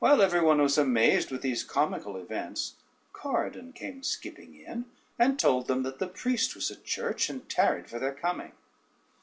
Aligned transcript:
While 0.01 0.23
every 0.23 0.41
one 0.41 0.59
was 0.59 0.79
amazed 0.79 1.29
with 1.29 1.43
these 1.43 1.63
comical 1.63 2.17
events, 2.17 2.73
Corydon 3.13 3.73
came 3.73 4.01
skipping 4.01 4.59
in, 4.59 4.85
and 5.19 5.37
told 5.37 5.67
them 5.67 5.83
that 5.83 5.99
the 5.99 6.07
priest 6.07 6.55
was 6.55 6.71
at 6.71 6.83
church, 6.83 7.29
and 7.29 7.47
tarried 7.47 7.87
for 7.87 7.99
their 7.99 8.15
coming. 8.15 8.53